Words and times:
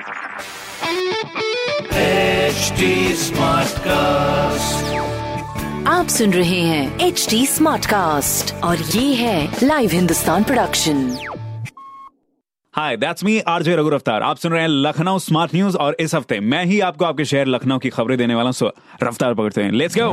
HD 0.00 0.06
Smartcast. 3.22 4.76
आप 5.88 6.06
सुन 6.08 6.32
रहे 6.32 6.60
हैं 6.60 7.00
एच 7.00 7.26
डी 7.30 7.46
स्मार्ट 7.46 7.86
कास्ट 7.86 8.54
और 8.54 8.76
ये 8.76 9.14
है 9.14 9.56
live 9.62 9.90
Hindustan 9.90 10.44
production 10.44 11.18
hi 12.74 12.96
that's 12.96 13.24
me 13.24 13.40
RJ 13.40 13.76
Raghu 13.76 13.88
रफ्तार 13.88 14.22
आप 14.22 14.36
सुन 14.36 14.52
रहे 14.52 14.62
हैं 14.62 14.68
लखनऊ 14.68 15.18
स्मार्ट 15.18 15.54
न्यूज़ 15.54 15.76
और 15.76 15.96
इस 16.00 16.14
हफ़्ते 16.14 16.40
मैं 16.40 16.64
ही 16.64 16.80
आपको 16.80 17.04
आपके 17.04 17.24
शहर 17.24 17.46
लखनऊ 17.46 17.78
की 17.78 17.88
खबरें 17.88 18.18
देने 18.18 18.34
वाला 18.34 18.50
हूँ। 18.62 18.70
रफ्तार 19.02 19.34
पकड़ते 19.34 19.62
हैं। 19.62 19.72
लेट्स 19.72 19.98
गो 19.98 20.12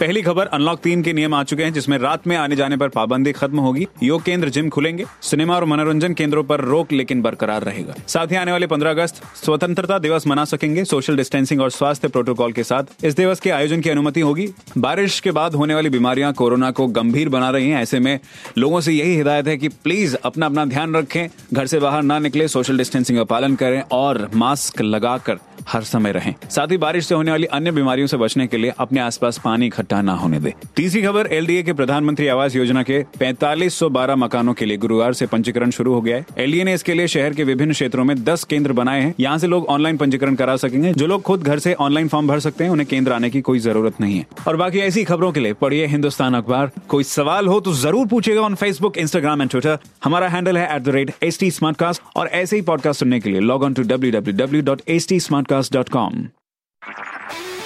पहली 0.00 0.22
खबर 0.22 0.46
अनलॉक 0.46 0.78
तीन 0.78 1.02
के 1.02 1.12
नियम 1.12 1.34
आ 1.34 1.42
चुके 1.42 1.62
हैं, 1.62 1.72
जिसमें 1.72 1.98
रात 1.98 2.26
में 2.26 2.36
आने 2.36 2.56
जाने 2.56 2.76
पर 2.76 2.88
पाबंदी 2.88 3.32
खत्म 3.32 3.58
होगी। 3.58 3.86
योग 4.02 4.22
केंद्र 4.22 4.48
जिम 4.48 4.68
खुलेंगे, 4.68 5.04
सिनेमा 5.22 5.56
और 5.56 5.64
मनोरंजन 5.64 6.14
केंद्रों 6.14 6.44
पर 6.44 6.60
रोक 6.60 6.92
लेकिन 6.92 7.22
बरकरार 7.22 7.62
रहेगा। 7.62 7.94
साथ 8.06 8.26
ही 8.26 8.36
आने 8.36 8.52
वाले 8.52 8.66
15 8.66 8.90
अगस्त, 8.90 9.22
स्वतंत्रता 9.44 9.98
दिवस 9.98 10.26
मना 10.26 10.44
सकेंगे 10.44 10.84
सोशल 10.84 11.16
डिस्टेंसिंग 11.16 11.60
और 11.60 11.70
स्वास्थ्य 11.70 12.08
प्रोटोकॉल 12.08 12.52
के 12.52 12.64
साथ। 12.64 13.04
इस 13.04 13.16
दिवस 13.16 13.40
के 13.40 13.50
आयोजन 13.50 13.80
की 13.80 13.90
अनुमति 13.90 14.20
होगी। 14.20 14.48
बारिश 14.78 15.20
के 15.20 15.30
बाद 15.30 15.54
होने 15.54 15.74
वाली 15.74 15.88
बीमारियाँ 15.88 16.32
कोरोना 16.32 16.70
को 16.70 16.86
गंभीर 16.86 17.28
बना 17.28 17.50
रही 17.50 17.70
हैं, 17.70 17.82
ऐसे 17.82 17.98
में 17.98 18.18
लोगों 18.58 18.80
से 18.80 18.92
यही 18.92 19.16
हिदायत 19.16 19.46
है 19.46 19.56
कि 19.56 19.68
प्लीज़ 19.68 20.16
अपना 20.24 20.46
अपना 20.46 20.64
ध्यान 20.64 20.96
रखें, 20.96 21.28
घर 21.52 21.66
से 21.66 21.78
बाहर 21.78 22.02
ना 22.02 22.18
निकले, 22.18 22.48
सोशल 22.48 22.78
डिस्टेंसिंग 22.78 23.18
का 23.18 23.24
पालन 23.24 23.54
करें 23.54 23.82
और 23.92 24.30
मास्क 24.34 24.82
लगाकर 24.82 25.38
हर 25.68 25.82
समय 25.82 26.12
रहें। 26.12 26.34
साथ 26.50 26.66
ही 26.70 26.76
बारिश 26.76 27.06
से 27.06 27.14
होने 27.14 27.30
वाली 27.30 27.46
अन्य 27.46 27.70
बीमारियों 27.70 28.06
से 28.06 28.16
बचने 28.16 28.46
के 28.46 28.56
लिए 28.56 28.72
अपने 28.78 29.00
आसपास 29.00 29.40
पानी 29.44 29.66
इकट्ठा 29.66 29.93
ना 30.02 30.12
होने 30.12 30.40
दे। 30.40 30.54
तीसरी 30.76 31.02
खबर, 31.02 31.26
एलडीए 31.26 31.62
के 31.62 31.72
प्रधानमंत्री 31.72 32.26
आवास 32.26 32.56
योजना 32.56 32.82
के 32.82 33.02
4512 33.02 34.16
मकानों 34.16 34.54
के 34.54 34.64
लिए 34.64 34.76
गुरुवार 34.76 35.12
से 35.12 35.26
पंजीकरण 35.26 35.70
शुरू 35.70 35.94
हो 35.94 36.00
गया 36.00 36.16
है। 36.16 36.26
एलडीए 36.38 36.64
ने 36.64 36.74
इसके 36.74 36.94
लिए 36.94 37.06
शहर 37.06 37.34
के 37.34 37.44
विभिन्न 37.44 37.72
क्षेत्रों 37.72 38.04
में 38.04 38.24
10 38.24 38.44
केंद्र 38.44 38.72
बनाए 38.72 39.00
हैं। 39.00 39.14
यहाँ 39.20 39.38
से 39.38 39.46
लोग 39.46 39.66
ऑनलाइन 39.66 39.96
पंजीकरण 39.96 40.34
करा 40.34 40.56
सकेंगे। 40.56 40.92
जो 40.92 41.06
लोग 41.06 41.22
खुद 41.22 41.42
घर 41.42 41.58
से 41.58 41.74
ऑनलाइन 41.74 42.08
फॉर्म 42.08 42.28
भर 42.28 42.40
सकते 42.40 42.64
हैं, 42.64 42.70
उन्हें 42.70 42.88
केंद्र 42.88 43.12
आने 43.12 43.30
की 43.30 43.40
कोई 43.40 43.58
ज़रूरत 43.58 44.00
नहीं 44.00 44.18
है। 44.18 44.26
और 44.48 44.56
बाकी 44.56 44.78
ऐसी 44.78 45.04
खबरों 45.04 45.32
के 45.32 45.40
लिए 45.40 45.52
पढ़िए 45.52 45.86
हिंदुस्तान 45.86 46.34
अखबार। 46.34 46.70
कोई 46.88 47.04
सवाल 47.04 47.46
हो 47.46 47.60
तो 47.60 47.72
ज़रूर 47.72 48.06
पूछेगा 48.06 48.40
on 48.40 48.54
Facebook 48.54 48.98
Instagram 48.98 49.42
and 49.42 49.50
Twitter 49.50 49.78
हमारा 50.04 50.28
हैंडल 50.28 50.58
है 50.58 50.76
एट 50.76 52.00
और 52.16 52.28
ऐसे 52.28 52.56
ही 52.56 52.62
पॉडकास्ट 52.62 53.00
सुनने 53.00 53.20
के 53.20 53.30
लिए 53.30 53.40
log 53.40 53.62
on 53.62 53.74
to 53.74 53.82
W 53.82 54.12
W 54.12 54.36
W 54.36 54.62
dot 54.62 54.82
H 54.88 55.08
T 55.08 56.43